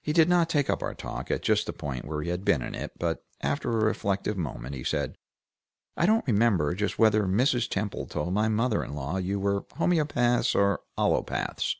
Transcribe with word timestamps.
He 0.00 0.14
did 0.14 0.30
not 0.30 0.48
take 0.48 0.70
up 0.70 0.82
our 0.82 0.94
talk 0.94 1.30
at 1.30 1.42
just 1.42 1.66
the 1.66 1.74
point 1.74 2.06
where 2.06 2.16
we 2.16 2.28
had 2.28 2.42
been 2.42 2.62
in 2.62 2.74
it, 2.74 2.92
but 2.98 3.22
after 3.42 3.70
a 3.70 3.84
reflective 3.84 4.38
moment, 4.38 4.74
he 4.74 4.82
said, 4.82 5.18
"I 5.94 6.06
don't 6.06 6.26
remember 6.26 6.72
just 6.74 6.98
whether 6.98 7.24
Mrs. 7.24 7.68
Temple 7.68 8.06
told 8.06 8.32
my 8.32 8.48
mother 8.48 8.82
in 8.82 8.94
law 8.94 9.18
you 9.18 9.38
were 9.38 9.64
homoeopaths 9.76 10.54
or 10.54 10.80
allopaths." 10.96 11.76